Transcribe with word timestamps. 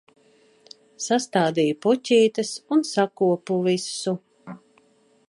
Sastādīju 1.07 1.75
puķītes 1.87 2.53
un 2.77 2.83
sakopu 2.95 3.61
visu. 3.69 4.15